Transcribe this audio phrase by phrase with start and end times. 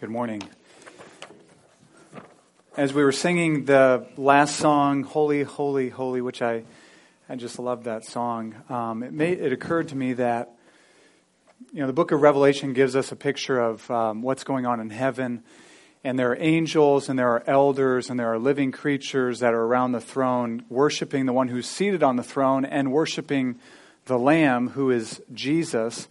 [0.00, 0.42] Good morning.
[2.76, 6.64] As we were singing the last song, Holy, Holy, Holy, which I,
[7.28, 10.50] I just love that song, um, it, it occurred to me that
[11.72, 14.80] you know, the book of Revelation gives us a picture of um, what's going on
[14.80, 15.44] in heaven.
[16.02, 19.62] And there are angels and there are elders and there are living creatures that are
[19.62, 23.60] around the throne, worshiping the one who's seated on the throne and worshiping
[24.06, 26.08] the Lamb, who is Jesus.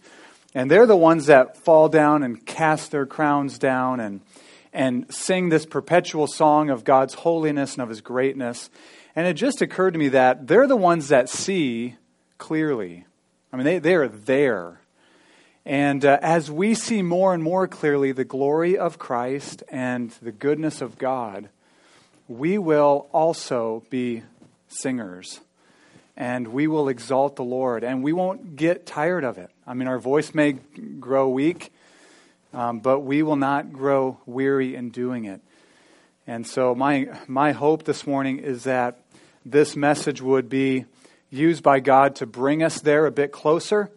[0.54, 4.20] And they're the ones that fall down and cast their crowns down and,
[4.72, 8.70] and sing this perpetual song of God's holiness and of his greatness.
[9.16, 11.96] And it just occurred to me that they're the ones that see
[12.38, 13.04] clearly.
[13.52, 14.80] I mean, they, they are there.
[15.66, 20.32] And uh, as we see more and more clearly the glory of Christ and the
[20.32, 21.48] goodness of God,
[22.28, 24.22] we will also be
[24.68, 25.40] singers
[26.16, 29.50] and we will exalt the Lord, and we won't get tired of it.
[29.66, 31.72] I mean, our voice may grow weak,
[32.52, 35.40] um, but we will not grow weary in doing it.
[36.26, 39.00] And so, my, my hope this morning is that
[39.44, 40.84] this message would be
[41.30, 43.90] used by God to bring us there a bit closer,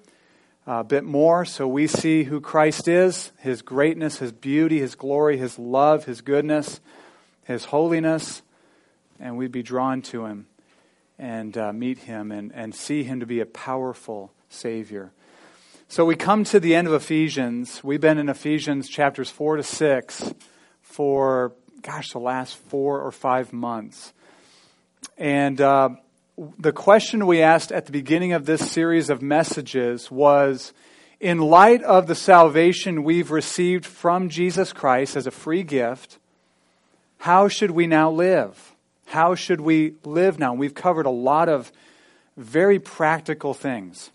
[0.65, 5.37] a bit more, so we see who Christ is, his greatness, his beauty, his glory,
[5.37, 6.79] his love, his goodness,
[7.45, 8.41] his holiness,
[9.19, 10.47] and we'd be drawn to him
[11.19, 15.11] and uh, meet him and, and see him to be a powerful Savior.
[15.89, 17.81] So we come to the end of Ephesians.
[17.81, 20.33] We've been in Ephesians chapters 4 to 6
[20.81, 24.11] for, gosh, the last four or five months.
[25.17, 25.91] And uh,
[26.59, 30.73] the question we asked at the beginning of this series of messages was
[31.21, 36.19] in light of the salvation we've received from Jesus Christ as a free gift,
[37.19, 38.75] how should we now live?
[39.05, 40.53] How should we live now?
[40.53, 41.71] We've covered a lot of
[42.35, 44.11] very practical things.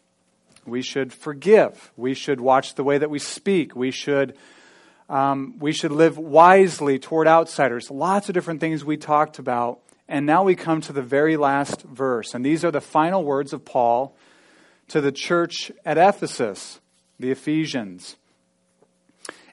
[0.65, 1.93] We should forgive.
[1.97, 3.75] We should watch the way that we speak.
[3.75, 4.37] We should,
[5.09, 7.91] um, we should live wisely toward outsiders.
[7.91, 9.81] Lots of different things we talked about.
[10.09, 12.35] And now we come to the very last verse.
[12.35, 14.17] And these are the final words of Paul
[14.89, 16.81] to the church at Ephesus,
[17.19, 18.17] the Ephesians.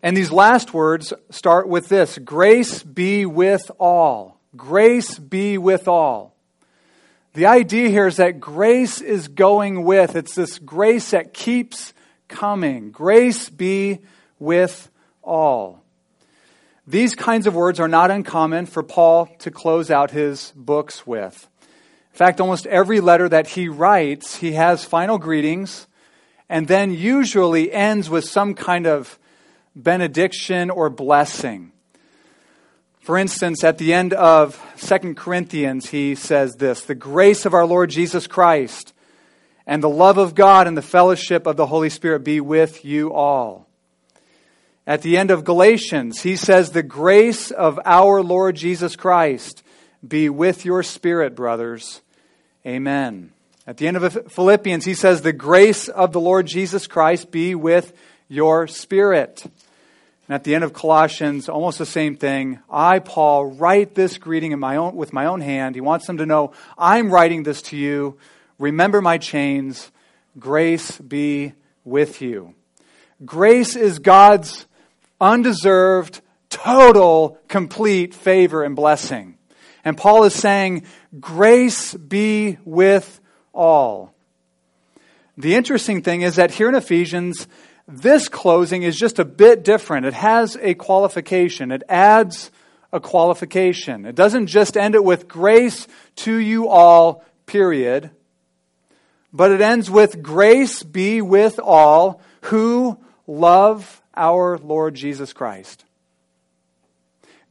[0.01, 4.39] And these last words start with this Grace be with all.
[4.55, 6.35] Grace be with all.
[7.33, 10.15] The idea here is that grace is going with.
[10.15, 11.93] It's this grace that keeps
[12.27, 12.91] coming.
[12.91, 13.99] Grace be
[14.39, 14.89] with
[15.21, 15.83] all.
[16.87, 21.47] These kinds of words are not uncommon for Paul to close out his books with.
[22.11, 25.85] In fact, almost every letter that he writes, he has final greetings
[26.49, 29.19] and then usually ends with some kind of
[29.75, 31.71] benediction or blessing.
[33.09, 37.65] For instance, at the end of 2 Corinthians, he says this The grace of our
[37.65, 38.93] Lord Jesus Christ
[39.65, 43.11] and the love of God and the fellowship of the Holy Spirit be with you
[43.11, 43.67] all.
[44.85, 49.63] At the end of Galatians, he says, The grace of our Lord Jesus Christ
[50.07, 52.01] be with your spirit, brothers.
[52.63, 53.31] Amen.
[53.65, 57.55] At the end of Philippians, he says, The grace of the Lord Jesus Christ be
[57.55, 57.91] with
[58.27, 59.47] your spirit.
[60.29, 62.59] And at the end of Colossians, almost the same thing.
[62.69, 65.73] I, Paul, write this greeting in my own, with my own hand.
[65.73, 68.15] He wants them to know, I'm writing this to you.
[68.59, 69.91] Remember my chains.
[70.37, 71.53] Grace be
[71.83, 72.53] with you.
[73.25, 74.67] Grace is God's
[75.19, 79.35] undeserved, total, complete favor and blessing.
[79.83, 80.83] And Paul is saying,
[81.19, 83.19] Grace be with
[83.51, 84.13] all.
[85.37, 87.47] The interesting thing is that here in Ephesians,
[87.89, 90.05] this closing is just a bit different.
[90.05, 92.51] It has a qualification, it adds
[92.91, 94.05] a qualification.
[94.05, 98.11] It doesn't just end it with grace to you all, period,
[99.33, 105.85] but it ends with grace be with all who love our Lord Jesus Christ.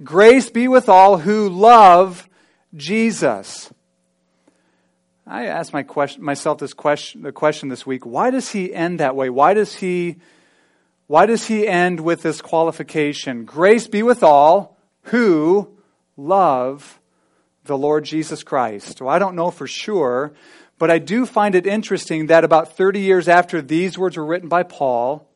[0.03, 2.29] Grace be with all who love
[2.77, 3.73] Jesus.
[5.31, 9.01] I asked my question, myself this question, the question this week: Why does he end
[9.01, 9.29] that way?
[9.29, 10.17] Why does he?
[11.07, 13.45] Why does he end with this qualification?
[13.45, 15.69] Grace be with all who
[16.17, 16.99] love
[17.65, 19.03] the Lord Jesus Christ.
[19.03, 20.33] Well, I don't know for sure,
[20.79, 24.49] but I do find it interesting that about 30 years after these words were written
[24.49, 25.27] by Paul,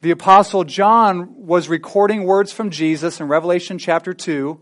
[0.00, 4.58] the Apostle John was recording words from Jesus in Revelation chapter 2,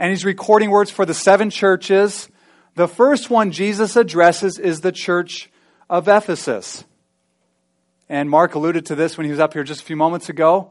[0.00, 2.28] and he's recording words for the seven churches
[2.78, 5.50] the first one Jesus addresses is the church
[5.90, 6.84] of Ephesus.
[8.08, 10.70] And Mark alluded to this when he was up here just a few moments ago.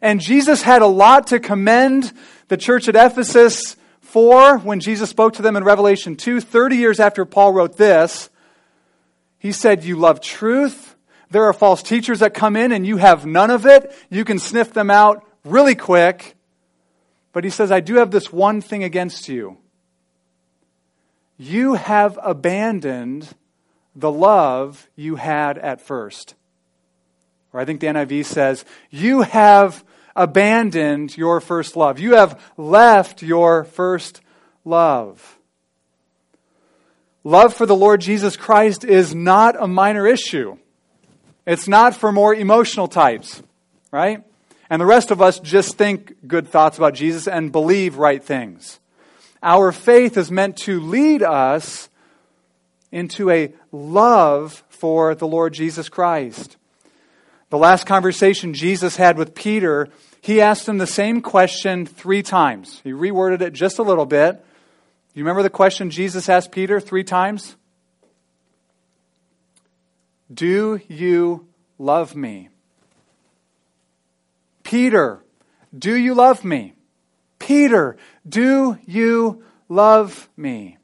[0.00, 2.12] And Jesus had a lot to commend
[2.46, 7.00] the church at Ephesus for when Jesus spoke to them in Revelation 2, 30 years
[7.00, 8.30] after Paul wrote this.
[9.40, 10.94] He said, You love truth.
[11.32, 13.92] There are false teachers that come in and you have none of it.
[14.10, 16.36] You can sniff them out really quick,
[17.32, 19.58] but he says, I do have this one thing against you.
[21.38, 23.28] You have abandoned
[23.94, 26.34] the love you had at first.
[27.52, 32.00] Or I think the NIV says, You have abandoned your first love.
[32.00, 34.20] You have left your first
[34.64, 35.38] love.
[37.24, 40.56] Love for the Lord Jesus Christ is not a minor issue.
[41.46, 43.42] It's not for more emotional types,
[43.90, 44.22] right?
[44.68, 48.80] And the rest of us just think good thoughts about Jesus and believe right things.
[49.42, 51.88] Our faith is meant to lead us
[52.90, 56.56] into a love for the Lord Jesus Christ.
[57.50, 59.88] The last conversation Jesus had with Peter,
[60.20, 62.80] he asked him the same question three times.
[62.84, 64.44] He reworded it just a little bit.
[65.14, 67.56] You remember the question Jesus asked Peter three times?
[70.32, 71.46] Do you
[71.78, 72.50] love me?
[74.62, 75.24] Peter,
[75.76, 76.74] do you love me?
[77.38, 77.96] Peter,
[78.28, 80.78] do you love me?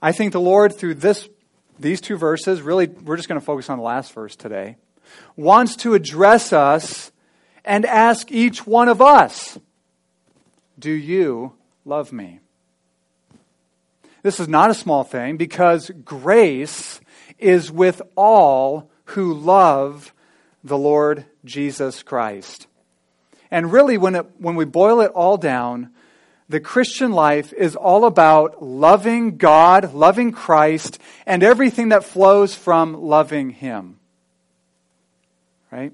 [0.00, 1.28] I think the Lord, through this,
[1.78, 4.76] these two verses, really, we're just going to focus on the last verse today,
[5.36, 7.12] wants to address us
[7.64, 9.58] and ask each one of us,
[10.78, 11.52] Do you
[11.84, 12.40] love me?
[14.22, 17.00] This is not a small thing because grace
[17.38, 20.14] is with all who love
[20.64, 22.66] the Lord Jesus Christ.
[23.52, 25.90] And really, when, it, when we boil it all down,
[26.48, 32.94] the Christian life is all about loving God, loving Christ, and everything that flows from
[32.94, 33.98] loving Him.
[35.70, 35.92] Right?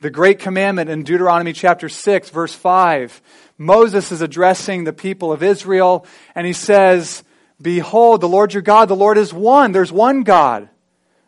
[0.00, 3.20] The great commandment in Deuteronomy chapter 6, verse 5,
[3.58, 7.22] Moses is addressing the people of Israel, and he says,
[7.60, 9.72] Behold, the Lord your God, the Lord is one.
[9.72, 10.70] There's one God.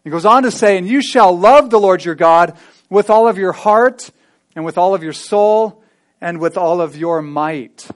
[0.02, 2.56] He goes on to say, And you shall love the Lord your God
[2.88, 4.10] with all of your heart,
[4.58, 5.84] and with all of your soul,
[6.20, 7.86] and with all of your might.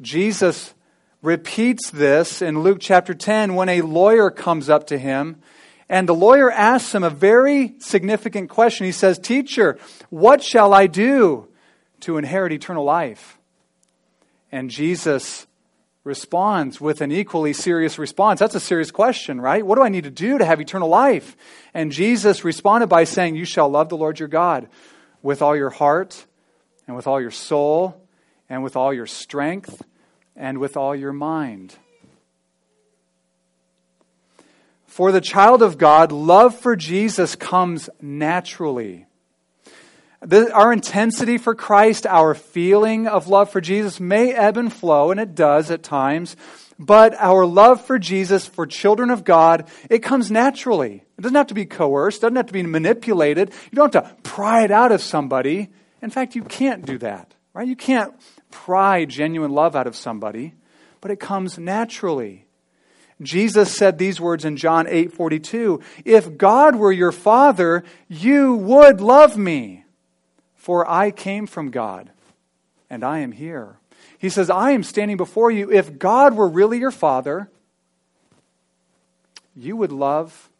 [0.00, 0.72] Jesus
[1.20, 5.36] repeats this in Luke chapter 10 when a lawyer comes up to him.
[5.90, 8.86] And the lawyer asks him a very significant question.
[8.86, 9.78] He says, Teacher,
[10.08, 11.48] what shall I do
[12.00, 13.38] to inherit eternal life?
[14.50, 15.46] And Jesus
[16.02, 18.40] responds with an equally serious response.
[18.40, 19.66] That's a serious question, right?
[19.66, 21.36] What do I need to do to have eternal life?
[21.74, 24.66] And Jesus responded by saying, You shall love the Lord your God
[25.22, 26.26] with all your heart,
[26.86, 28.00] and with all your soul,
[28.48, 29.82] and with all your strength,
[30.34, 31.76] and with all your mind.
[34.86, 39.06] For the child of God, love for Jesus comes naturally.
[40.20, 45.10] The, our intensity for Christ, our feeling of love for Jesus may ebb and flow,
[45.10, 46.36] and it does at times,
[46.80, 51.04] but our love for Jesus, for children of God, it comes naturally.
[51.18, 53.52] It doesn't have to be coerced, it doesn't have to be manipulated.
[53.70, 55.68] You don't have to pry it out of somebody.
[56.00, 57.68] In fact, you can't do that, right?
[57.68, 58.14] You can't
[58.50, 60.54] pry genuine love out of somebody,
[61.02, 62.46] but it comes naturally.
[63.20, 69.36] Jesus said these words in John 8:42, "If God were your father, you would love
[69.36, 69.84] me,
[70.54, 72.10] for I came from God,
[72.88, 73.79] and I am here."
[74.20, 75.72] He says, "I am standing before you.
[75.72, 77.50] If God were really your father,
[79.56, 80.50] you would love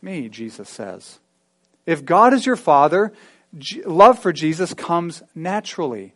[0.00, 1.18] me," Jesus says.
[1.86, 3.12] If God is your father,
[3.84, 6.14] love for Jesus comes naturally.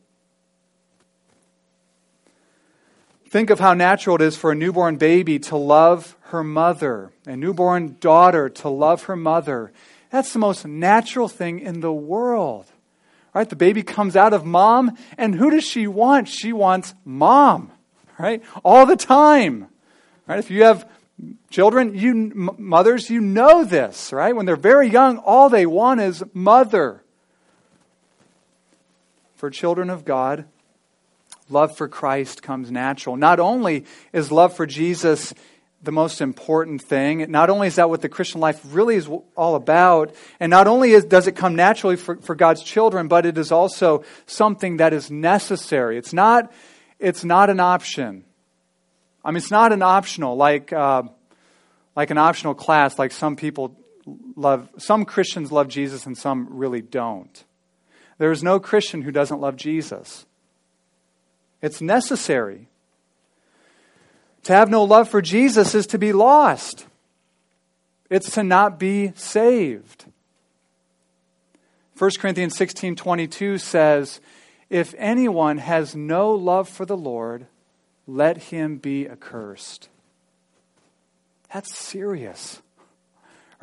[3.29, 7.37] Think of how natural it is for a newborn baby to love her mother, a
[7.37, 9.73] newborn daughter to love her mother.
[10.11, 12.67] That's the most natural thing in the world.
[13.35, 13.49] Right?
[13.49, 16.29] The baby comes out of mom, and who does she want?
[16.29, 17.73] She wants mom,
[18.17, 18.43] right?
[18.65, 19.67] All the time.
[20.29, 20.39] Right?
[20.39, 20.89] If you have
[21.51, 24.35] children, you mothers, you know this, right?
[24.35, 27.03] When they're very young, all they want is mother.
[29.35, 30.47] For children of God,
[31.51, 33.17] love for Christ comes natural.
[33.17, 35.35] Not only is love for Jesus
[35.85, 39.55] the most important thing, not only is that what the Christian life really is all
[39.55, 43.39] about, and not only is, does it come naturally for, for God's children, but it
[43.39, 45.99] is also something that is necessary.
[45.99, 46.53] It's not,
[46.99, 48.25] it's not an option.
[49.25, 51.05] I mean, it's not an optional, like, uh,
[51.97, 53.77] like an optional class, like some people
[54.37, 57.45] love, some Christians love Jesus and some really don't.
[58.19, 60.27] There is no Christian who doesn't love Jesus.
[61.63, 62.69] It's necessary.
[64.45, 66.87] To have no love for Jesus is to be lost.
[68.11, 70.05] It's to not be saved.
[71.97, 74.21] 1 Corinthians 16:22 says,
[74.69, 77.47] "If anyone has no love for the Lord,
[78.07, 79.89] let him be accursed."
[81.53, 82.61] That's serious.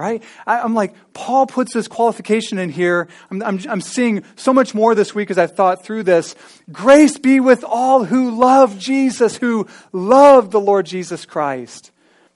[0.02, 0.24] Right?
[0.48, 3.08] I, am like, Paul puts this qualification in here.
[3.30, 6.36] I'm, I'm, I'm seeing so much more this week as I've thought through this.
[6.72, 11.92] Grace be with all who love Jesus, who love the Lord Jesus Christ.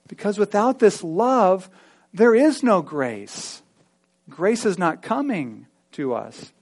[0.06, 1.68] Because without this love,
[2.14, 3.62] there is no grace.
[4.30, 6.52] Grace is not coming to us.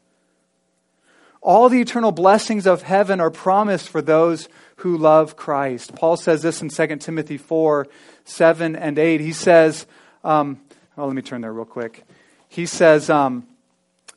[1.42, 5.94] All the eternal blessings of heaven are promised for those who love Christ.
[5.94, 7.86] Paul says this in 2 Timothy 4
[8.24, 9.20] 7 and 8.
[9.20, 9.84] He says,
[10.24, 10.58] um,
[10.96, 12.04] Oh, let me turn there real quick.
[12.48, 13.46] He says, um,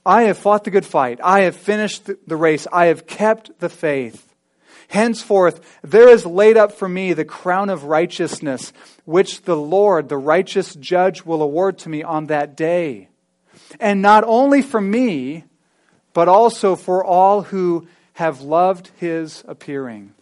[0.06, 1.20] I have fought the good fight.
[1.24, 2.68] I have finished the race.
[2.72, 4.24] I have kept the faith.
[4.90, 8.72] Henceforth, there is laid up for me the crown of righteousness,
[9.06, 13.10] which the Lord, the righteous judge, will award to me on that day.
[13.80, 15.44] And not only for me,
[16.14, 20.14] but also for all who have loved his appearing.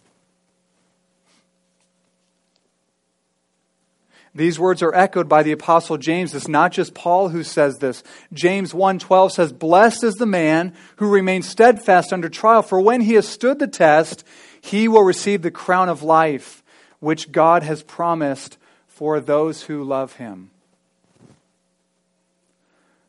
[4.36, 6.34] These words are echoed by the apostle James.
[6.34, 8.02] It's not just Paul who says this.
[8.34, 13.14] James 1:12 says, "Blessed is the man who remains steadfast under trial, for when he
[13.14, 14.24] has stood the test,
[14.60, 16.62] he will receive the crown of life
[17.00, 20.50] which God has promised for those who love him."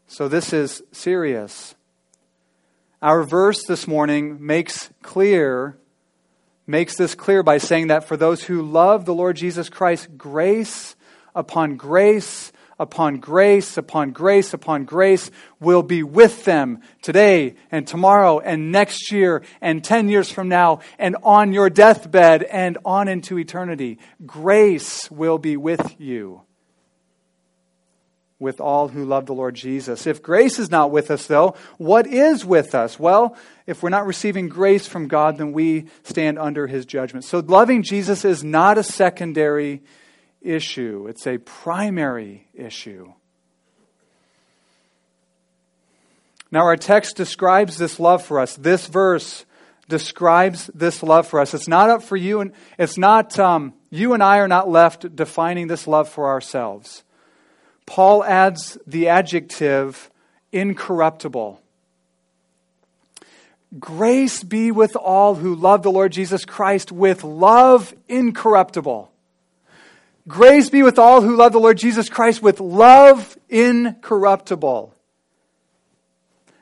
[0.07, 1.75] So this is serious.
[3.01, 5.75] Our verse this morning makes clear
[6.69, 10.96] makes this clear by saying that for those who love the Lord Jesus Christ, grace
[11.37, 18.39] upon grace upon grace upon grace upon grace will be with them today and tomorrow
[18.39, 23.39] and next year and 10 years from now and on your deathbed and on into
[23.39, 23.97] eternity.
[24.25, 26.41] Grace will be with you.
[28.39, 30.05] With all who love the Lord Jesus.
[30.05, 32.99] If grace is not with us, though, what is with us?
[32.99, 37.25] Well, if we're not receiving grace from God, then we stand under his judgment.
[37.25, 39.81] So loving Jesus is not a secondary
[40.41, 43.13] issue, it's a primary issue.
[46.51, 48.55] Now, our text describes this love for us.
[48.55, 49.45] This verse
[49.89, 51.53] describes this love for us.
[51.53, 55.15] It's not up for you, and it's not, um, you and I are not left
[55.15, 57.03] defining this love for ourselves.
[57.85, 60.09] Paul adds the adjective
[60.51, 61.61] incorruptible.
[63.79, 69.11] Grace be with all who love the Lord Jesus Christ with love incorruptible.
[70.27, 74.93] Grace be with all who love the Lord Jesus Christ with love incorruptible.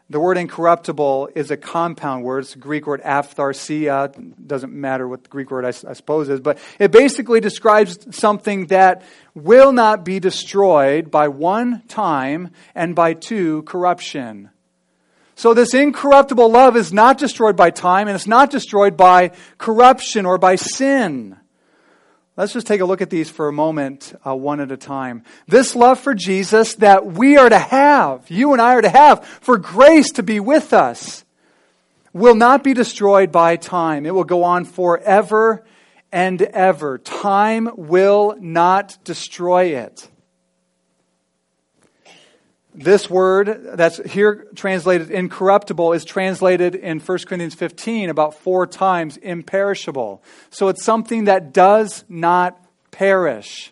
[0.08, 2.44] The word incorruptible is a compound word.
[2.44, 4.36] It's a Greek word aphtharsia.
[4.46, 8.68] Doesn't matter what the Greek word I, I, suppose is, but it basically describes something
[8.68, 9.02] that
[9.34, 14.52] will not be destroyed by one time and by two corruption.
[15.34, 20.28] So this incorruptible love is not destroyed by time and it's not destroyed by corruption
[20.28, 21.38] or by sin.
[22.38, 25.24] Let's just take a look at these for a moment, uh, one at a time.
[25.48, 29.26] This love for Jesus that we are to have, you and I are to have,
[29.26, 31.24] for grace to be with us,
[32.12, 34.06] will not be destroyed by time.
[34.06, 35.66] It will go on forever
[36.12, 36.98] and ever.
[36.98, 40.10] Time will not destroy it.
[42.78, 49.16] This word that's here translated incorruptible is translated in 1 Corinthians 15 about four times
[49.16, 50.22] imperishable.
[50.50, 52.60] So it's something that does not
[52.92, 53.72] perish.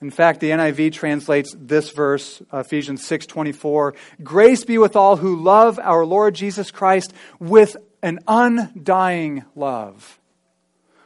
[0.00, 5.78] In fact, the NIV translates this verse, Ephesians 6:24, "Grace be with all who love
[5.80, 10.18] our Lord Jesus Christ with an undying love."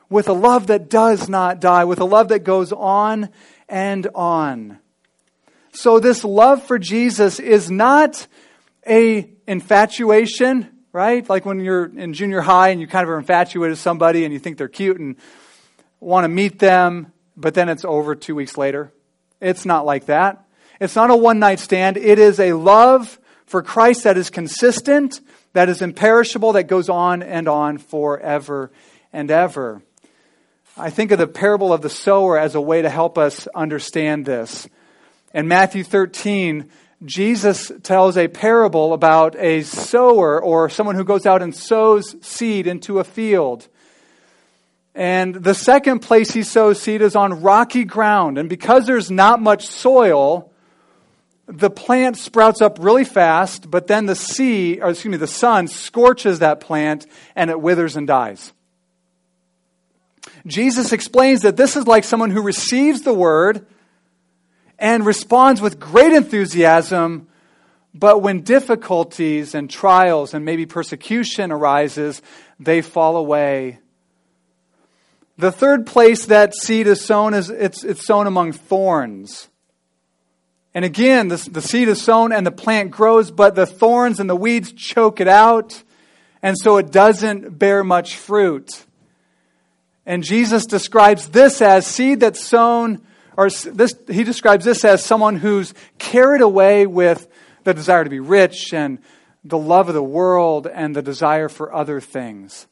[0.08, 3.28] With a love that does not die, with a love that goes on
[3.68, 4.78] and on.
[5.72, 8.26] So this love for Jesus is not
[8.86, 11.26] a infatuation, right?
[11.26, 14.34] Like when you're in junior high and you kind of are infatuated with somebody and
[14.34, 15.16] you think they're cute and
[15.98, 18.92] want to meet them, but then it's over two weeks later.
[19.40, 20.44] It's not like that.
[20.78, 21.96] It's not a one night stand.
[21.96, 25.20] It is a love for Christ that is consistent,
[25.54, 28.70] that is imperishable, that goes on and on forever
[29.10, 29.82] and ever.
[30.76, 34.26] I think of the parable of the sower as a way to help us understand
[34.26, 34.68] this.
[35.34, 36.68] In Matthew 13,
[37.04, 42.66] Jesus tells a parable about a sower or someone who goes out and sows seed
[42.66, 43.66] into a field.
[44.94, 48.36] And the second place he sows seed is on rocky ground.
[48.36, 50.52] And because there's not much soil,
[51.46, 55.66] the plant sprouts up really fast, but then the sea, or excuse me, the sun
[55.66, 58.52] scorches that plant and it withers and dies.
[60.46, 63.66] Jesus explains that this is like someone who receives the word
[64.82, 67.28] and responds with great enthusiasm,
[67.94, 72.20] but when difficulties and trials and maybe persecution arises,
[72.58, 73.78] they fall away.
[75.38, 79.48] The third place that seed is sown is it's, it's sown among thorns.
[80.74, 84.28] And again, the, the seed is sown and the plant grows, but the thorns and
[84.28, 85.80] the weeds choke it out,
[86.42, 88.84] and so it doesn't bear much fruit.
[90.04, 93.00] And Jesus describes this as seed that's sown,
[93.36, 97.28] or this, he describes this as someone who's carried away with
[97.64, 98.98] the desire to be rich and
[99.44, 102.66] the love of the world and the desire for other things.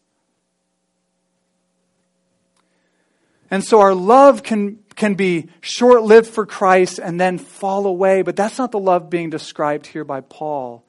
[3.51, 8.23] And so our love can, can be short lived for Christ and then fall away,
[8.23, 10.85] but that's not the love being described here by Paul.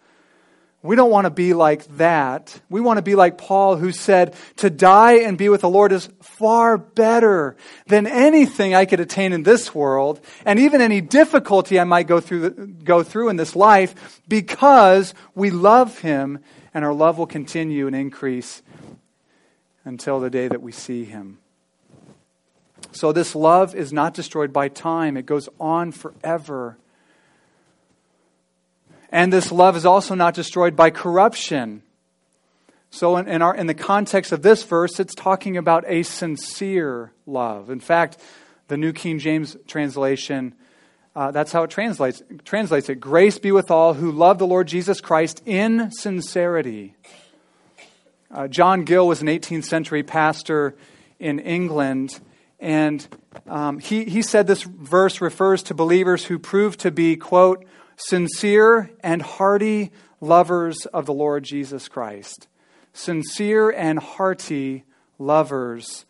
[0.84, 2.60] We don't want to be like that.
[2.68, 5.92] We want to be like Paul, who said, To die and be with the Lord
[5.92, 11.80] is far better than anything I could attain in this world, and even any difficulty
[11.80, 12.50] I might go through,
[12.84, 16.40] go through in this life, because we love Him,
[16.74, 18.64] and our love will continue and increase
[19.86, 21.38] until the day that we see Him.
[22.92, 26.78] So, this love is not destroyed by time, it goes on forever.
[29.12, 31.84] And this love is also not destroyed by corruption.
[32.92, 37.12] So, in, in, our, in the context of this verse, it's talking about a sincere
[37.26, 37.70] love.
[37.70, 38.18] In fact,
[38.68, 40.56] the New King James translation,
[41.16, 42.96] uh, that's how it translates, translates it.
[42.96, 46.96] Grace be with all who love the Lord Jesus Christ in sincerity.
[48.30, 50.76] Uh, John Gill was an 18th century pastor
[51.20, 52.20] in England,
[52.60, 53.06] and
[53.48, 57.66] um, he, he said this verse refers to believers who prove to be, quote,
[58.08, 62.48] sincere and hearty lovers of the Lord Jesus Christ.
[62.94, 64.84] Sincere and hearty
[65.18, 66.06] lovers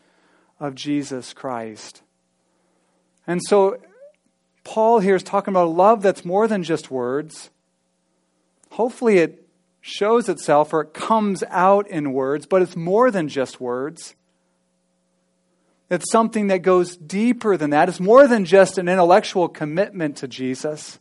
[0.60, 2.02] of Jesus Christ.
[3.28, 3.80] And so,
[4.64, 7.50] Paul here is talking about a love that's more than just words.
[8.72, 9.48] Hopefully, it
[9.82, 14.16] shows itself or it comes out in words, but it's more than just words.
[15.90, 17.90] It's something that goes deeper than that.
[17.90, 21.00] It's more than just an intellectual commitment to Jesus.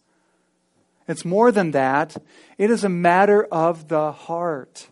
[1.10, 2.16] It's more than that.
[2.56, 4.88] It is a matter of the heart.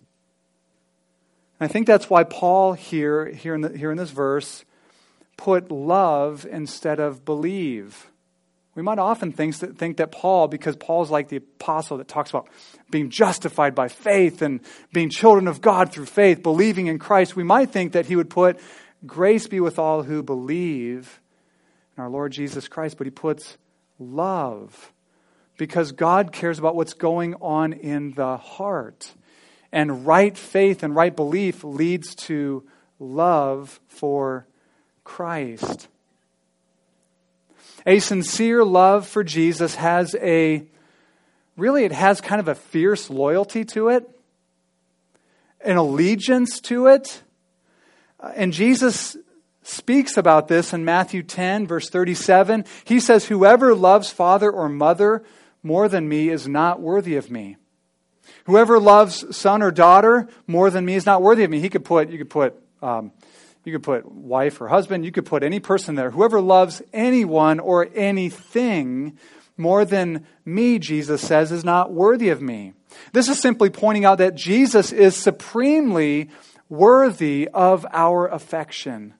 [1.60, 4.64] And I think that's why Paul here, here in, the, here in this verse,
[5.36, 8.10] put love instead of believe.
[8.74, 12.30] We might often think that, think that Paul, because Paul's like the apostle that talks
[12.30, 12.48] about
[12.90, 14.60] being justified by faith and
[14.92, 18.30] being children of God through faith, believing in Christ, we might think that he would
[18.30, 18.58] put
[19.06, 21.20] grace be with all who believe
[21.96, 23.56] in our Lord Jesus Christ, but he puts
[24.00, 24.92] love
[25.58, 29.12] because God cares about what's going on in the heart.
[29.70, 32.64] And right faith and right belief leads to
[32.98, 34.46] love for
[35.04, 35.88] Christ.
[37.84, 40.64] A sincere love for Jesus has a,
[41.56, 44.08] really, it has kind of a fierce loyalty to it,
[45.60, 47.22] an allegiance to it.
[48.20, 49.16] Uh, and Jesus
[49.62, 52.64] speaks about this in Matthew 10, verse 37.
[52.84, 55.24] He says, Whoever loves father or mother
[55.62, 57.56] more than me is not worthy of me.
[58.44, 61.60] Whoever loves son or daughter more than me is not worthy of me.
[61.60, 63.12] He could put, you could put, um,
[63.64, 65.04] you could put wife or husband.
[65.04, 66.10] You could put any person there.
[66.10, 69.18] Whoever loves anyone or anything
[69.56, 72.72] more than me, Jesus says, is not worthy of me.
[73.12, 76.30] This is simply pointing out that Jesus is supremely
[76.68, 79.14] worthy of our affection.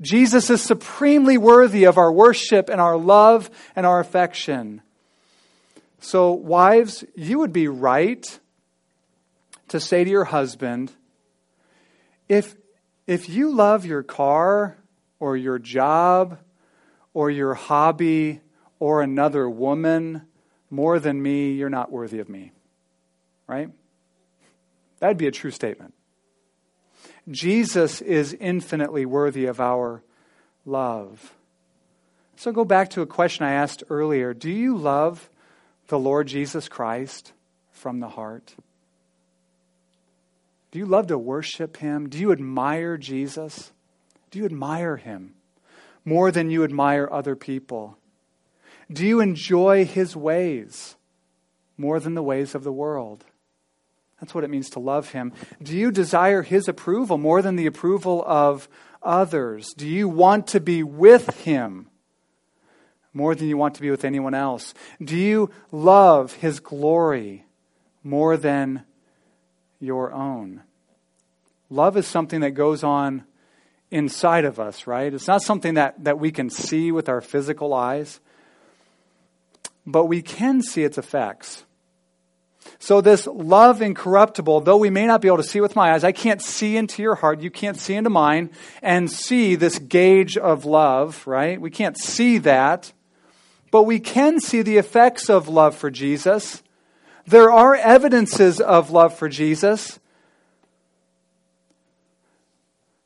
[0.00, 4.82] Jesus is supremely worthy of our worship and our love and our affection.
[5.98, 8.24] So, wives, you would be right
[9.68, 10.92] to say to your husband,
[12.28, 12.56] if,
[13.06, 14.76] if you love your car
[15.18, 16.38] or your job
[17.14, 18.40] or your hobby
[18.78, 20.22] or another woman
[20.70, 22.52] more than me, you're not worthy of me.
[23.46, 23.70] Right?
[24.98, 25.94] That'd be a true statement.
[27.30, 30.02] Jesus is infinitely worthy of our
[30.64, 31.34] love.
[32.36, 34.34] So go back to a question I asked earlier.
[34.34, 35.30] Do you love
[35.88, 37.32] the Lord Jesus Christ
[37.70, 38.54] from the heart?
[40.70, 42.08] Do you love to worship him?
[42.08, 43.72] Do you admire Jesus?
[44.30, 45.34] Do you admire him
[46.04, 47.96] more than you admire other people?
[48.92, 50.96] Do you enjoy his ways
[51.78, 53.24] more than the ways of the world?
[54.20, 55.32] That's what it means to love him.
[55.62, 58.68] Do you desire his approval more than the approval of
[59.02, 59.74] others?
[59.74, 61.88] Do you want to be with him
[63.16, 64.74] more than you want to be with anyone else?
[65.02, 67.46] Do you love His glory
[68.04, 68.84] more than
[69.80, 70.62] your own?
[71.70, 73.24] Love is something that goes on
[73.90, 75.12] inside of us, right?
[75.12, 78.20] It's not something that, that we can see with our physical eyes,
[79.86, 81.64] but we can see its effects.
[82.78, 86.04] So, this love incorruptible, though we may not be able to see with my eyes,
[86.04, 88.50] I can't see into your heart, you can't see into mine,
[88.82, 91.60] and see this gauge of love, right?
[91.60, 92.92] We can't see that.
[93.70, 96.62] But we can see the effects of love for Jesus.
[97.26, 99.98] There are evidences of love for Jesus.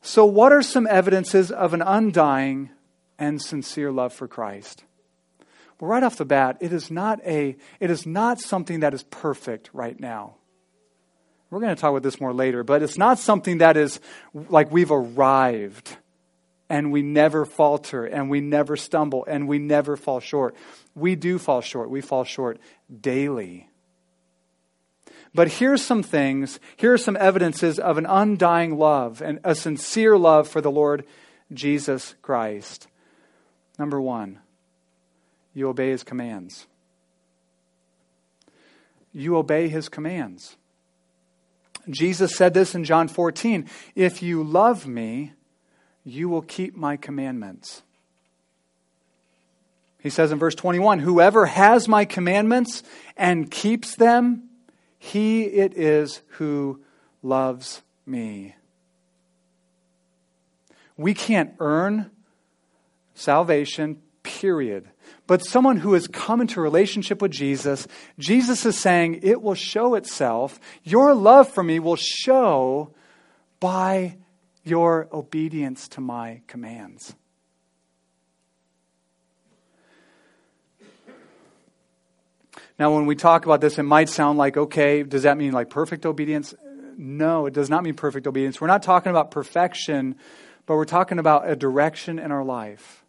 [0.01, 2.71] So, what are some evidences of an undying
[3.19, 4.83] and sincere love for Christ?
[5.79, 9.03] Well, right off the bat, it is not, a, it is not something that is
[9.03, 10.35] perfect right now.
[11.49, 13.99] We're going to talk about this more later, but it's not something that is
[14.33, 15.97] like we've arrived
[16.71, 20.55] and we never falter and we never stumble and we never fall short.
[20.95, 21.89] We do fall short.
[21.89, 22.59] We fall short
[23.01, 23.67] daily.
[25.35, 30.17] But here's some things, here are some evidences of an undying love and a sincere
[30.17, 31.05] love for the Lord
[31.51, 32.87] Jesus Christ.
[33.77, 34.39] Number one,
[35.53, 36.67] you obey his commands.
[39.11, 40.55] You obey his commands.
[41.89, 45.33] Jesus said this in John 14 If you love me,
[46.03, 47.83] you will keep my commandments.
[49.99, 52.83] He says in verse 21 Whoever has my commandments
[53.15, 54.49] and keeps them,
[54.97, 56.81] he it is who
[57.21, 58.55] loves me.
[60.97, 62.11] We can't earn
[63.13, 64.87] salvation, period.
[65.27, 67.87] But someone who has come into relationship with Jesus,
[68.19, 70.59] Jesus is saying it will show itself.
[70.83, 72.93] Your love for me will show
[73.59, 74.17] by
[74.63, 77.15] your obedience to my commands.
[82.77, 85.69] Now, when we talk about this, it might sound like, okay, does that mean like
[85.69, 86.53] perfect obedience?
[86.97, 88.59] No, it does not mean perfect obedience.
[88.59, 90.15] We're not talking about perfection,
[90.65, 93.03] but we're talking about a direction in our life.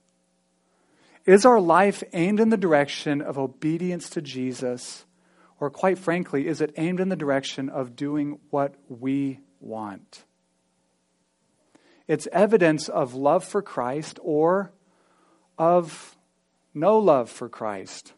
[1.24, 5.04] Is our life aimed in the direction of obedience to Jesus?
[5.60, 10.24] Or, quite frankly, is it aimed in the direction of doing what we want?
[12.08, 14.72] It's evidence of love for Christ or
[15.58, 16.16] of
[16.74, 18.12] no love for Christ.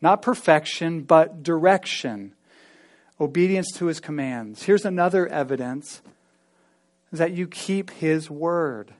[0.00, 2.34] Not perfection, but direction.
[3.20, 4.64] Obedience to his commands.
[4.64, 6.02] Here's another evidence
[7.12, 8.92] that you keep his word.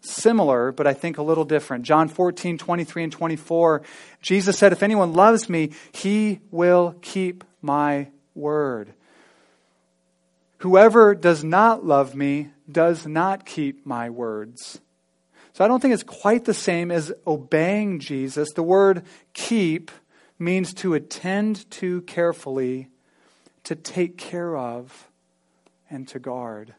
[0.00, 1.84] Similar, but I think a little different.
[1.84, 3.82] John 14, 23 and 24.
[4.20, 8.92] Jesus said, If anyone loves me, he will keep my word.
[10.58, 14.80] Whoever does not love me does not keep my words.
[15.52, 18.52] So I don't think it's quite the same as obeying Jesus.
[18.52, 19.90] The word keep
[20.38, 22.88] means to attend to carefully,
[23.64, 25.08] to take care of,
[25.88, 26.74] and to guard.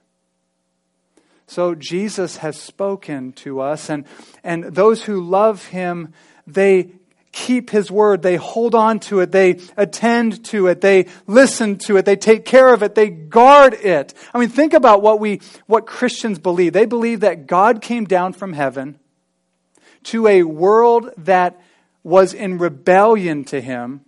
[1.48, 4.06] So Jesus has spoken to us, and,
[4.44, 6.14] and those who love him,
[6.46, 6.92] they
[7.38, 11.96] keep his word, they hold on to it, they attend to it, they listen to
[11.98, 14.16] it, they take care of it, they guard it.
[14.34, 16.74] I mean, think about what we what Christians believe.
[16.74, 18.98] They believe that God came down from heaven
[20.06, 21.62] to a world that
[22.02, 24.02] was in rebellion to him,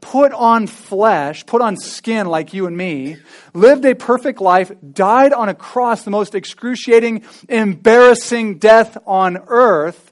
[0.00, 3.18] put on flesh, put on skin like you and me,
[3.54, 10.11] lived a perfect life, died on a cross, the most excruciating, embarrassing death on earth,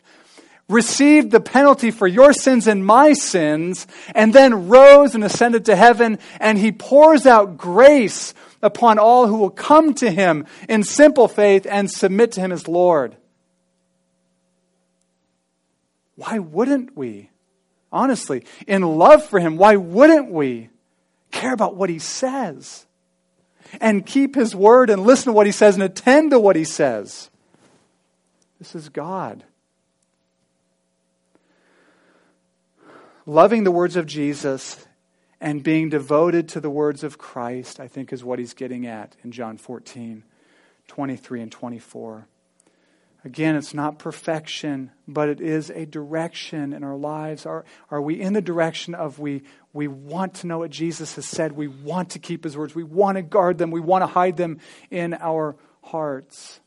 [0.70, 5.76] received the penalty for your sins and my sins, and then rose and ascended to
[5.76, 11.28] heaven, and he pours out grace upon all who will come to him in simple
[11.28, 13.16] faith and submit to him as Lord.
[16.16, 17.30] Why wouldn't we?
[17.92, 20.70] Honestly, in love for Him, why wouldn't we
[21.32, 22.86] care about what He says?
[23.80, 26.64] And keep His word and listen to what He says and attend to what He
[26.64, 27.30] says.
[28.58, 29.44] This is God.
[33.30, 34.84] Loving the words of Jesus
[35.40, 39.14] and being devoted to the words of Christ, I think, is what He's getting at
[39.22, 40.24] in John 14,
[40.88, 42.26] 23 and 24.
[43.24, 47.46] Again, it's not perfection, but it is a direction in our lives.
[47.46, 51.24] Are, are we in the direction of we, we want to know what Jesus has
[51.24, 51.52] said?
[51.52, 52.74] We want to keep his words.
[52.74, 53.70] We want to guard them.
[53.70, 54.58] We want to hide them
[54.90, 56.58] in our hearts.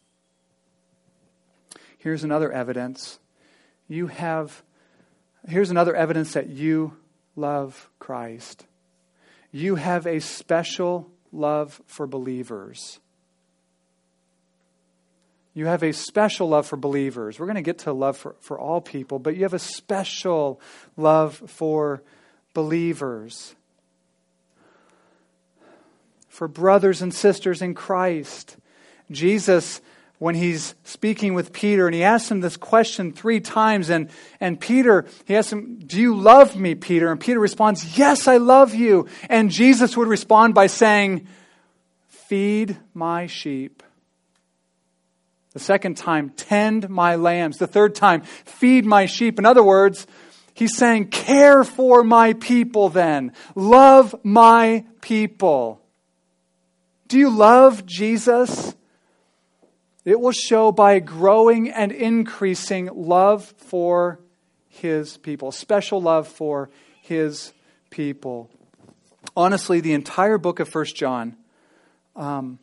[1.98, 3.20] Here's another evidence.
[3.90, 4.64] You have,
[5.48, 6.98] here's another evidence that you
[7.36, 8.66] love Christ.
[9.52, 13.00] You have a special love for believers.
[15.54, 17.40] You have a special love for believers.
[17.40, 20.60] We're going to get to love for, for all people, but you have a special
[20.98, 22.02] love for
[22.54, 23.56] believers.
[26.28, 28.58] For brothers and sisters in Christ.
[29.12, 29.82] Jesus,
[30.24, 34.10] when he's speaking with Peter, and he asks him this question three times, and,
[34.40, 37.12] and Peter, he asks him, Do you love me, Peter?
[37.12, 39.10] And Peter responds, Yes, I love you.
[39.30, 41.28] And Jesus would respond by saying,
[42.08, 43.84] Feed my sheep.
[45.52, 47.58] The second time, tend my lambs.
[47.58, 49.40] The third time, feed my sheep.
[49.40, 50.08] In other words,
[50.54, 53.34] He's saying, care for my people then.
[53.56, 55.82] Love my people.
[57.08, 58.76] Do you love Jesus?
[60.06, 64.20] It will show by growing and increasing love for
[64.68, 66.70] his people, special love for
[67.02, 67.54] his
[67.90, 68.50] people.
[69.36, 71.38] Honestly, the entire book of First John
[72.16, 72.60] um,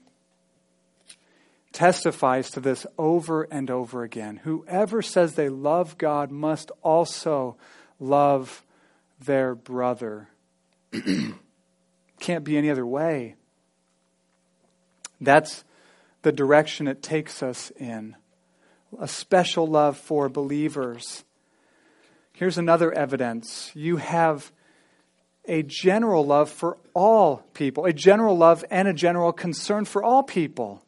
[1.72, 4.40] testifies to this over and over again.
[4.44, 7.56] Whoever says they love God must also
[7.98, 8.64] love
[9.18, 10.28] their brother.
[12.20, 13.36] Can't be any other way.
[15.20, 15.64] That's
[16.22, 18.16] the direction it takes us in.
[18.98, 21.24] A special love for believers.
[22.32, 23.70] Here's another evidence.
[23.74, 24.50] You have
[25.44, 30.22] a general love for all people, a general love and a general concern for all
[30.22, 30.82] people.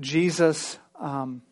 [0.00, 1.42] Jesus um,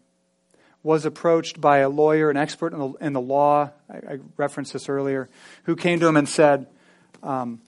[0.82, 4.72] was approached by a lawyer, an expert in the, in the law, I, I, referenced
[4.72, 5.28] this earlier,
[5.64, 6.66] who came to him and said,
[7.22, 7.60] um,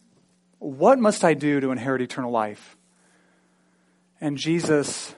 [0.58, 2.75] What must I do to inherit eternal life?
[4.20, 5.14] And Jesus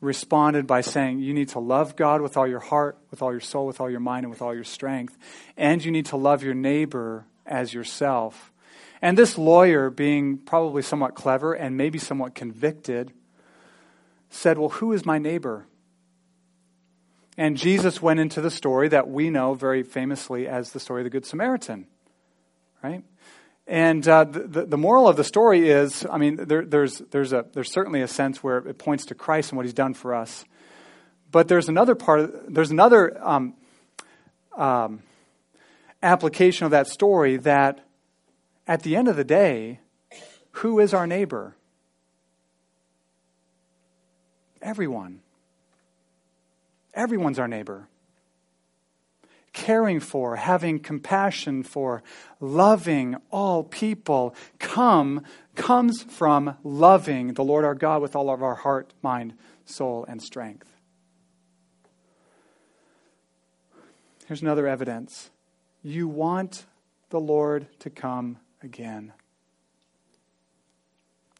[0.00, 3.40] responded by saying, You need to love God with all your heart, with all your
[3.40, 5.16] soul, with all your mind, and with all your strength.
[5.56, 8.52] And you need to love your neighbor as yourself.
[9.02, 13.12] And this lawyer, being probably somewhat clever and maybe somewhat convicted,
[14.30, 15.66] said, Well, who is my neighbor?
[17.36, 21.04] And Jesus went into the story that we know very famously as the story of
[21.04, 21.86] the Good Samaritan,
[22.82, 23.02] right?
[23.66, 27.46] And uh, the, the moral of the story is I mean, there, there's, there's, a,
[27.52, 30.44] there's certainly a sense where it points to Christ and what he's done for us.
[31.30, 33.54] But there's another part, there's another um,
[34.56, 35.02] um,
[36.02, 37.84] application of that story that
[38.66, 39.80] at the end of the day,
[40.52, 41.56] who is our neighbor?
[44.62, 45.20] Everyone.
[46.94, 47.88] Everyone's our neighbor.
[49.54, 52.02] Caring for, having compassion for,
[52.40, 55.22] loving all people come
[55.54, 60.20] comes from loving the Lord our God with all of our heart, mind, soul, and
[60.20, 60.66] strength.
[64.26, 65.30] Here's another evidence.
[65.84, 66.66] You want
[67.10, 69.12] the Lord to come again.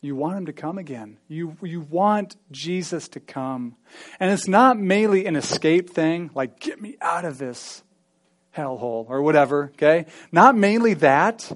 [0.01, 1.17] You want him to come again.
[1.27, 3.75] You, you want Jesus to come.
[4.21, 7.83] And it's not mainly an escape thing, like, get me out of this
[8.57, 10.07] hellhole or whatever, okay?
[10.33, 11.51] Not mainly that.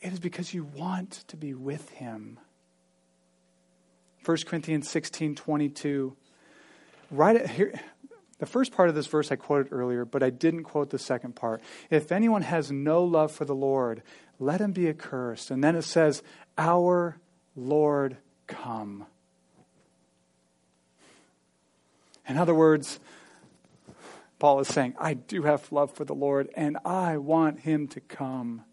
[0.00, 2.38] It is because you want to be with him.
[4.24, 6.16] 1 Corinthians 16 22.
[7.10, 7.80] Right here,
[8.38, 11.34] the first part of this verse I quoted earlier, but I didn't quote the second
[11.34, 11.60] part.
[11.90, 14.02] If anyone has no love for the Lord,
[14.38, 15.50] let him be accursed.
[15.50, 16.22] And then it says,
[16.56, 17.18] Our
[17.56, 19.06] Lord come.
[22.28, 23.00] In other words,
[24.40, 28.00] Paul is saying, I do have love for the Lord, and I want him to
[28.00, 28.64] come.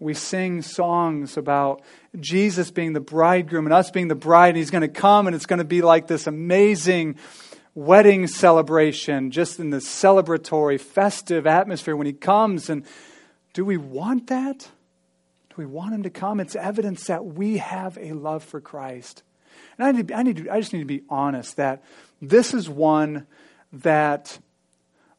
[0.00, 1.82] We sing songs about
[2.18, 5.36] Jesus being the bridegroom and us being the bride, and he's going to come, and
[5.36, 7.16] it's going to be like this amazing
[7.74, 12.70] wedding celebration, just in the celebratory, festive atmosphere when he comes.
[12.70, 12.84] And
[13.52, 14.70] do we want that?
[15.50, 16.40] Do we want him to come?
[16.40, 19.22] It's evidence that we have a love for Christ.
[19.76, 21.84] And I, need, I, need to, I just need to be honest that
[22.22, 23.26] this is one
[23.72, 24.38] that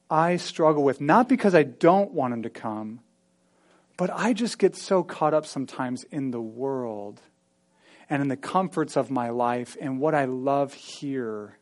[0.09, 2.99] I struggle with, not because I don't want him to come,
[3.97, 7.21] but I just get so caught up sometimes in the world
[8.09, 11.57] and in the comforts of my life and what I love here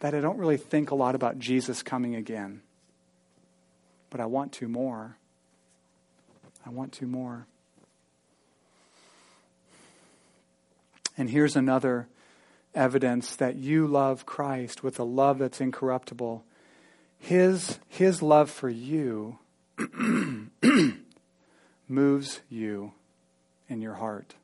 [0.00, 2.62] that I don't really think a lot about Jesus coming again.
[4.10, 5.16] But I want to more.
[6.64, 7.46] I want to more.
[11.16, 12.08] And here's another
[12.78, 16.44] evidence that you love Christ with a love that's incorruptible.
[17.18, 19.38] His, his love for you
[21.88, 22.92] moves you
[23.68, 24.34] in your heart.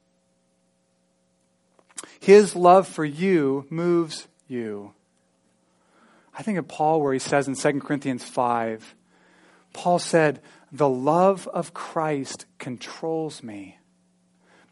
[2.18, 4.92] His love for you moves you.
[6.37, 8.94] I think of Paul where he says in 2 Corinthians 5,
[9.73, 10.40] Paul said,
[10.73, 13.79] The love of Christ controls me.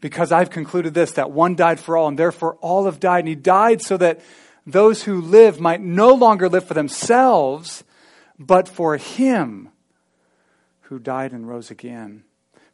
[0.03, 3.19] Because I've concluded this, that one died for all, and therefore all have died.
[3.19, 4.19] And he died so that
[4.67, 7.85] those who live might no longer live for themselves,
[8.37, 9.69] but for him
[10.81, 12.25] who died and rose again.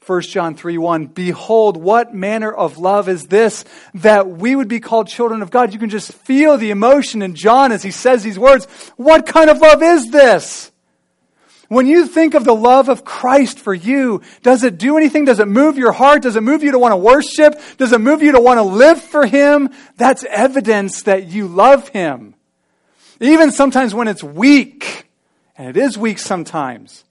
[0.08, 3.64] 1 John 3 1, behold, what manner of love is this
[3.94, 5.72] that we would be called children of God?
[5.72, 8.66] You can just feel the emotion in John as he says these words.
[8.98, 10.69] What kind of love is this?
[11.70, 15.26] When you think of the love of Christ for you, does it do anything?
[15.26, 16.24] Does it move your heart?
[16.24, 17.62] Does it move you to want to worship?
[17.78, 19.70] Does it move you to want to live for Him?
[19.96, 22.34] That's evidence that you love Him.
[23.22, 25.06] Even sometimes when it's weak,
[25.58, 27.06] and it is weak sometimes.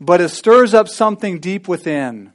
[0.00, 2.32] But it stirs up something deep within.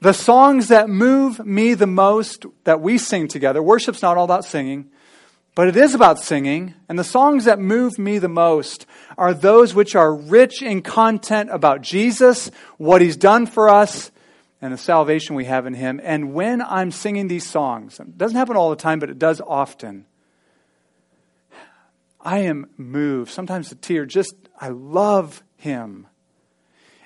[0.00, 4.44] The songs that move me the most that we sing together, worship's not all about
[4.44, 4.90] singing,
[5.56, 6.74] but it is about singing.
[6.86, 8.84] And the songs that move me the most
[9.16, 14.12] are those which are rich in content about Jesus, what he's done for us,
[14.60, 15.98] and the salvation we have in him.
[16.04, 19.40] And when I'm singing these songs, it doesn't happen all the time, but it does
[19.40, 20.04] often.
[22.20, 26.06] I am moved, sometimes a tear, just I love him.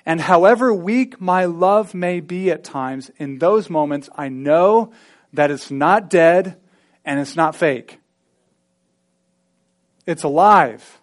[0.05, 4.91] And however weak my love may be at times, in those moments, I know
[5.31, 6.57] that it's not dead
[7.05, 8.00] and it's not fake.
[10.11, 10.99] It's alive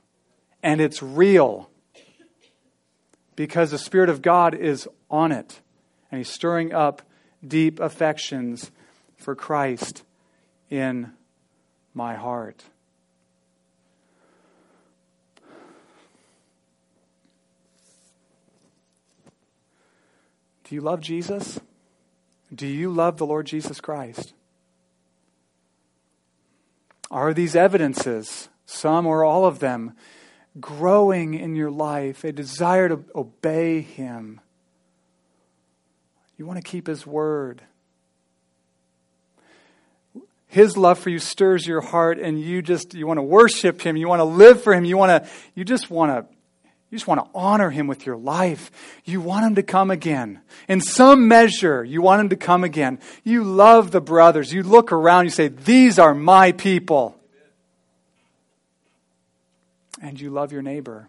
[0.62, 1.70] and it's real
[3.36, 5.62] because the Spirit of God is on it
[6.10, 7.00] and He's stirring up
[7.42, 8.70] deep affections
[9.16, 10.02] for Christ
[10.68, 11.12] in
[11.94, 12.64] my heart.
[20.64, 21.58] Do you love Jesus?
[22.54, 24.34] Do you love the Lord Jesus Christ?
[27.10, 29.94] Are these evidences some or all of them,
[30.60, 34.40] growing in your life, a desire to obey Him.
[36.36, 37.62] You want to keep His word.
[40.46, 43.98] His love for you stirs your heart and you just you want to worship him,
[43.98, 46.34] you want to live for him, you want to you just want to
[46.90, 48.70] you just want to honor him with your life.
[49.04, 50.40] You want him to come again.
[50.66, 52.98] In some measure, you want him to come again.
[53.24, 54.54] You love the brothers.
[54.54, 57.17] You look around, you say, These are my people
[60.00, 61.08] and you love your neighbor.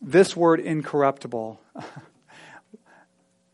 [0.00, 1.60] This word incorruptible.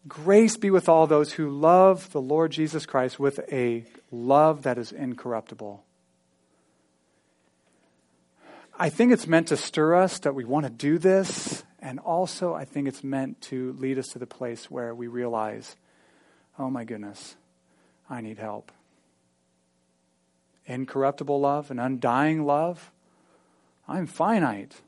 [0.08, 4.76] Grace be with all those who love the Lord Jesus Christ with a love that
[4.76, 5.82] is incorruptible.
[8.78, 12.52] I think it's meant to stir us that we want to do this, and also
[12.52, 15.76] I think it's meant to lead us to the place where we realize,
[16.58, 17.36] oh my goodness,
[18.10, 18.72] I need help
[20.66, 22.90] incorruptible love, an undying love.
[23.88, 24.80] I'm finite.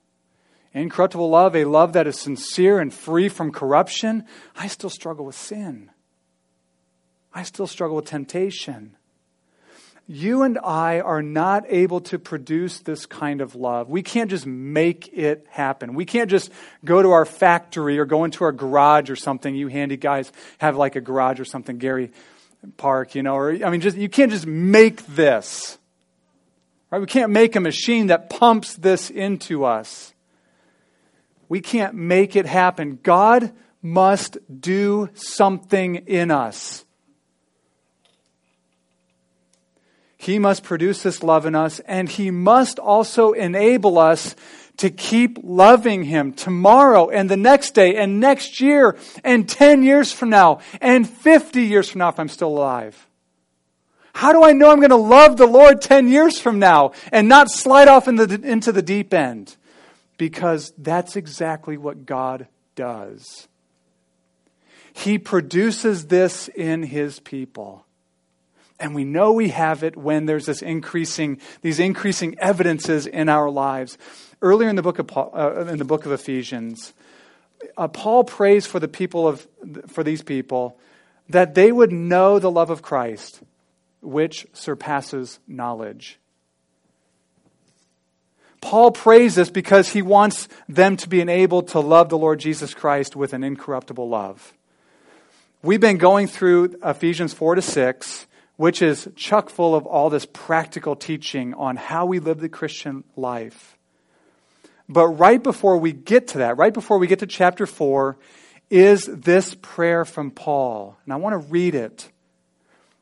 [0.73, 4.25] Incorruptible love, a love that is sincere and free from corruption.
[4.57, 5.91] I still struggle with sin.
[7.33, 8.97] I still struggle with temptation.
[10.07, 13.89] You and I are not able to produce this kind of love.
[13.89, 15.95] We can't just make it happen.
[15.95, 16.51] We can't just
[16.85, 19.55] go to our factory or go into our garage or something.
[19.55, 22.11] You handy guys have like a garage or something, Gary
[22.77, 25.79] park, you know, or I mean, just you can't just make this.
[26.91, 27.01] Right?
[27.01, 30.15] We can't make a machine that pumps this into us.
[31.49, 32.99] We can't make it happen.
[33.03, 36.85] God must do something in us.
[40.17, 44.35] He must produce this love in us, and He must also enable us
[44.79, 50.13] to keep loving Him tomorrow and the next day and next year and 10 years
[50.13, 53.07] from now and 50 years from now if I'm still alive.
[54.15, 57.29] How do I know I'm going to love the Lord 10 years from now and
[57.29, 59.57] not slide off in the, into the deep end?
[60.17, 63.49] Because that's exactly what God does.
[64.93, 67.85] He produces this in His people.
[68.79, 73.51] And we know we have it when there's this increasing, these increasing evidences in our
[73.51, 73.99] lives.
[74.45, 76.93] Earlier in the book of, Paul, uh, in the book of Ephesians,
[77.79, 79.49] uh, Paul prays for the people of,
[79.87, 80.79] for these people
[81.31, 83.41] that they would know the love of Christ,
[84.03, 86.19] which surpasses knowledge.
[88.61, 92.75] Paul prays this because he wants them to be enabled to love the Lord Jesus
[92.75, 94.53] Christ with an incorruptible love.
[95.63, 98.27] We've been going through Ephesians 4 to 6,
[98.57, 103.05] which is chuck full of all this practical teaching on how we live the Christian
[103.17, 103.74] life.
[104.89, 108.17] But right before we get to that, right before we get to chapter 4,
[108.71, 110.97] is this prayer from Paul.
[111.05, 112.11] And I want to read it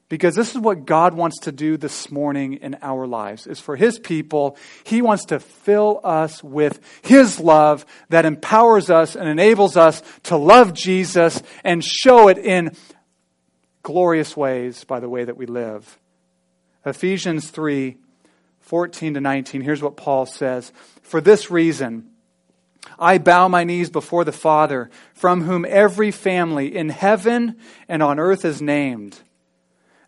[0.09, 3.47] because this is what God wants to do this morning in our lives.
[3.47, 9.17] Is for his people, he wants to fill us with his love that empowers us
[9.17, 12.77] and enables us to love Jesus and show it in
[13.83, 15.99] glorious ways by the way that we live.
[16.85, 17.97] Ephesians 3
[18.63, 19.61] 14 to 19.
[19.61, 22.09] Here's what Paul says For this reason,
[22.99, 27.57] I bow my knees before the Father, from whom every family in heaven
[27.89, 29.21] and on earth is named,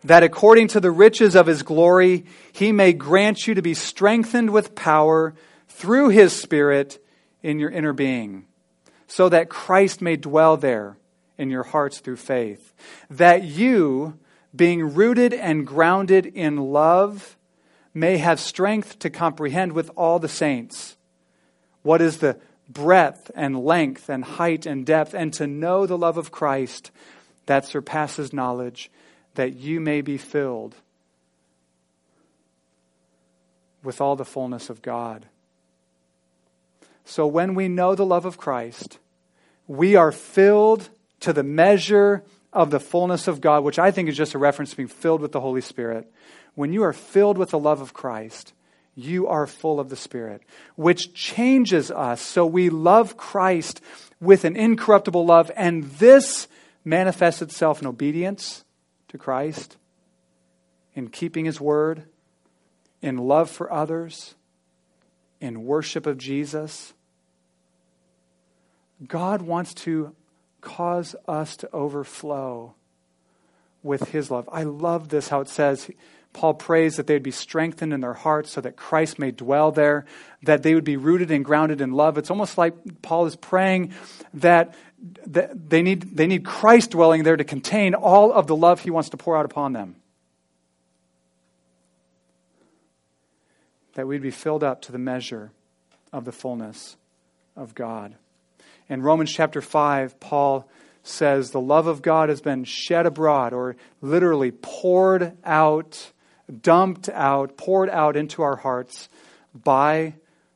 [0.03, 4.49] that according to the riches of his glory, he may grant you to be strengthened
[4.49, 5.35] with power
[5.67, 7.03] through his Spirit
[7.41, 8.45] in your inner being,
[9.07, 10.97] so that Christ may dwell there
[11.37, 12.73] in your hearts through faith,
[13.09, 14.17] that you,
[14.55, 17.35] being rooted and grounded in love,
[17.95, 20.97] may have strength to comprehend with all the saints
[21.81, 22.37] what is the
[22.69, 26.91] breadth and length and height and depth, and to know the love of Christ
[27.45, 28.91] that surpasses knowledge,
[29.35, 30.75] that you may be filled
[33.83, 35.27] with all the fullness of God.
[37.05, 38.97] So when we know the love of Christ,
[39.67, 40.89] we are filled
[41.19, 44.71] to the measure of the fullness of God, which I think is just a reference
[44.71, 46.11] to being filled with the Holy Spirit.
[46.55, 48.53] When you are filled with the love of Christ,
[48.95, 50.41] you are full of the Spirit,
[50.75, 53.81] which changes us so we love Christ
[54.21, 56.47] with an incorruptible love, and this
[56.85, 58.63] manifests itself in obedience
[59.09, 59.75] to Christ,
[60.93, 62.03] in keeping His word,
[63.01, 64.35] in love for others,
[65.41, 66.93] in worship of Jesus.
[69.05, 70.15] God wants to
[70.61, 72.75] cause us to overflow
[73.83, 74.47] with His love.
[74.51, 75.89] I love this, how it says,
[76.35, 79.71] Paul prays that they would be strengthened in their hearts so that Christ may dwell
[79.71, 80.05] there,
[80.43, 82.17] that they would be rooted and grounded in love.
[82.17, 83.93] It's almost like Paul is praying
[84.33, 84.75] that,
[85.27, 88.91] that they, need, they need Christ dwelling there to contain all of the love he
[88.91, 89.95] wants to pour out upon them.
[93.93, 95.51] That we'd be filled up to the measure
[96.11, 96.97] of the fullness
[97.55, 98.13] of God.
[98.89, 100.69] In Romans chapter 5, Paul
[101.01, 106.11] says the love of God has been shed abroad, or literally poured out,
[106.61, 109.09] dumped out, poured out into our hearts
[109.53, 110.15] by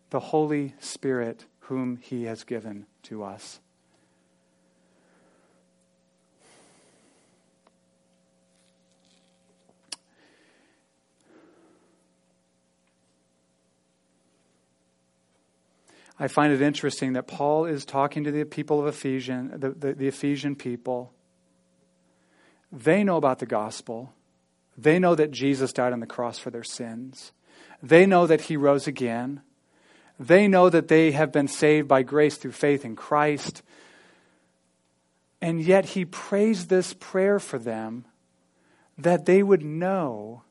[0.09, 3.59] the Holy Spirit, whom He has given to us.
[16.21, 19.93] I find it interesting that Paul is talking to the people of Ephesian, the, the,
[19.93, 21.13] the, Ephesian people.
[22.73, 24.13] They know about the gospel.
[24.82, 27.34] They know that Jesus died on the cross for their sins.
[27.84, 29.41] They know that he rose again.
[30.17, 33.61] They know that they have been saved by grace through faith in Christ.
[35.41, 38.05] And yet he prays this prayer for them
[38.97, 40.43] that they would know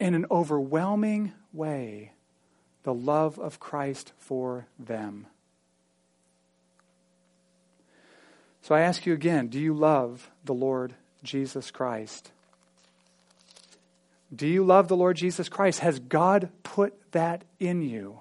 [0.00, 2.12] in an overwhelming way
[2.82, 5.26] the love of Christ for them.
[8.62, 12.32] So I ask you again do you love the Lord Jesus Christ?
[14.34, 15.80] Do you love the Lord Jesus Christ?
[15.80, 18.20] Has God put that in you?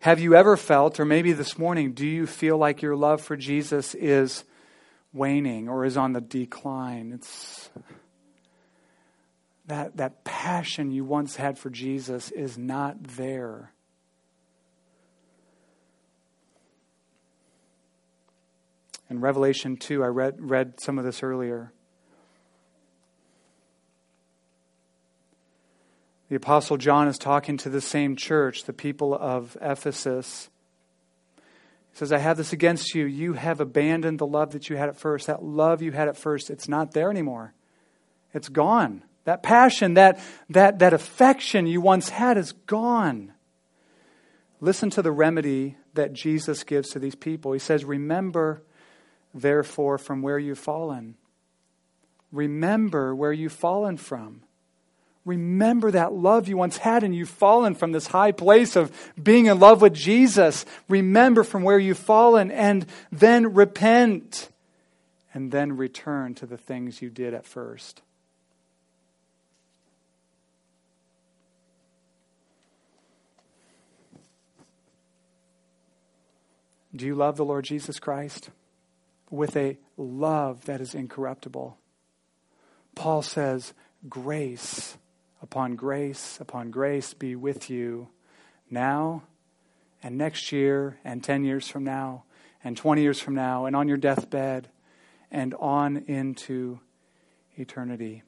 [0.00, 3.36] Have you ever felt, or maybe this morning, do you feel like your love for
[3.36, 4.44] Jesus is
[5.12, 7.12] waning or is on the decline?
[7.12, 7.68] It's
[9.66, 13.72] that, that passion you once had for Jesus is not there.
[19.10, 21.72] In Revelation 2, I read, read some of this earlier.
[26.28, 30.48] The Apostle John is talking to the same church, the people of Ephesus.
[31.36, 33.04] He says, I have this against you.
[33.04, 35.26] You have abandoned the love that you had at first.
[35.26, 37.52] That love you had at first, it's not there anymore.
[38.32, 39.02] It's gone.
[39.24, 43.32] That passion, that, that, that affection you once had is gone.
[44.60, 47.52] Listen to the remedy that Jesus gives to these people.
[47.52, 48.62] He says, Remember,
[49.34, 51.16] therefore, from where you've fallen.
[52.32, 54.42] Remember where you've fallen from.
[55.24, 58.90] Remember that love you once had and you've fallen from this high place of
[59.22, 60.64] being in love with Jesus.
[60.88, 64.48] Remember from where you've fallen and then repent
[65.34, 68.02] and then return to the things you did at first.
[76.94, 78.50] Do you love the Lord Jesus Christ?
[79.30, 81.78] With a love that is incorruptible.
[82.94, 83.72] Paul says,
[84.08, 84.96] Grace
[85.42, 88.08] upon grace upon grace be with you
[88.70, 89.22] now
[90.02, 92.24] and next year and 10 years from now
[92.62, 94.68] and 20 years from now and on your deathbed
[95.30, 96.80] and on into
[97.56, 98.22] eternity.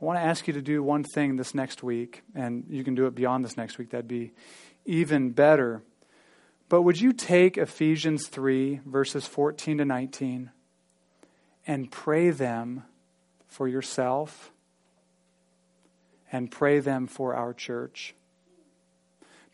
[0.00, 2.94] I want to ask you to do one thing this next week, and you can
[2.94, 3.90] do it beyond this next week.
[3.90, 4.32] That'd be
[4.84, 5.82] even better.
[6.68, 10.50] But would you take Ephesians 3, verses 14 to 19,
[11.66, 12.84] and pray them
[13.46, 14.52] for yourself
[16.30, 18.14] and pray them for our church?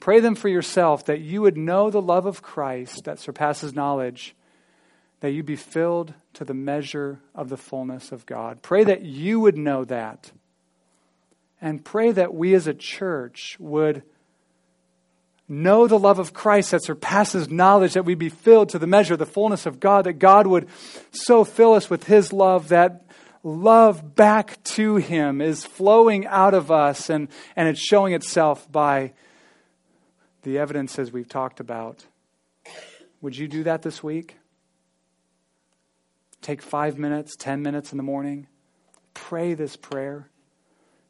[0.01, 4.35] Pray them for yourself that you would know the love of Christ that surpasses knowledge,
[5.21, 8.61] that you be filled to the measure of the fullness of God.
[8.61, 10.33] Pray that you would know that.
[11.61, 14.03] And pray that we as a church would
[15.49, 19.15] know the love of Christ that surpasses knowledge, that we be filled to the measure
[19.15, 20.69] of the fullness of God, that God would
[21.13, 23.05] so fill us with His love that
[23.43, 29.13] love back to Him is flowing out of us and, and it's showing itself by
[30.43, 32.05] the evidences we've talked about.
[33.21, 34.37] Would you do that this week?
[36.41, 38.47] Take five minutes, ten minutes in the morning.
[39.15, 40.29] Pray this prayer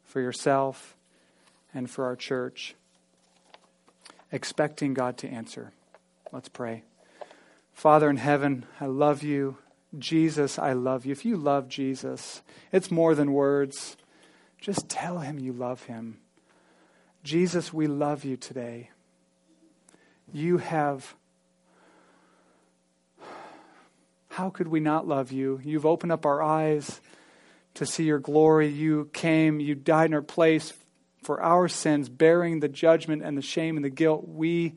[0.05, 0.95] for yourself
[1.73, 2.75] and for our church
[4.31, 5.71] expecting God to answer.
[6.31, 6.83] Let's pray.
[7.73, 9.57] Father in heaven, I love you.
[9.97, 11.11] Jesus, I love you.
[11.11, 13.97] If you love Jesus, it's more than words.
[14.59, 16.17] Just tell him you love him.
[17.23, 18.91] Jesus, we love you today.
[20.33, 21.15] You have.
[24.29, 25.61] How could we not love you?
[25.63, 26.99] You've opened up our eyes
[27.75, 28.67] to see your glory.
[28.67, 30.73] You came, you died in our place
[31.25, 34.75] for our sins, bearing the judgment and the shame and the guilt we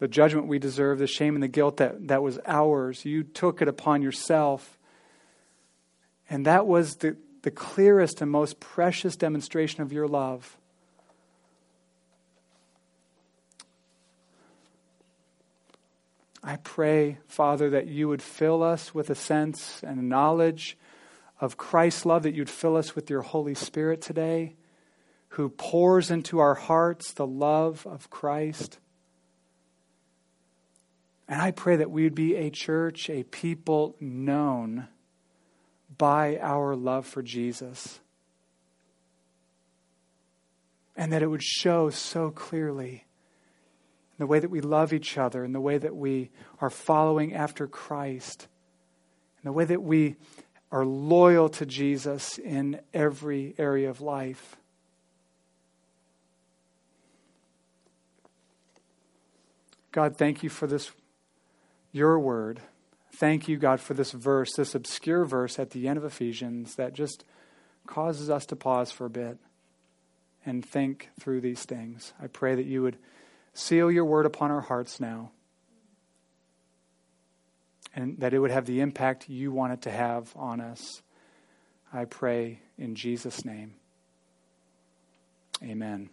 [0.00, 3.06] the judgment we deserve, the shame and the guilt that, that was ours.
[3.06, 4.78] You took it upon yourself.
[6.28, 10.58] And that was the, the clearest and most precious demonstration of your love.
[16.42, 20.76] I pray, Father, that you would fill us with a sense and a knowledge
[21.40, 24.56] of Christ's love, that you'd fill us with your Holy Spirit today,
[25.28, 28.78] who pours into our hearts the love of Christ.
[31.26, 34.88] And I pray that we would be a church, a people known
[35.96, 38.00] by our love for Jesus.
[40.96, 43.04] And that it would show so clearly
[44.12, 46.30] in the way that we love each other, in the way that we
[46.60, 48.46] are following after Christ,
[49.42, 50.14] in the way that we
[50.74, 54.56] are loyal to Jesus in every area of life.
[59.92, 60.90] God, thank you for this,
[61.92, 62.58] your word.
[63.12, 66.92] Thank you, God, for this verse, this obscure verse at the end of Ephesians that
[66.92, 67.24] just
[67.86, 69.38] causes us to pause for a bit
[70.44, 72.12] and think through these things.
[72.20, 72.98] I pray that you would
[73.52, 75.30] seal your word upon our hearts now
[77.94, 81.02] and that it would have the impact you want it to have on us.
[81.92, 83.74] I pray in Jesus' name.
[85.62, 86.02] Amen.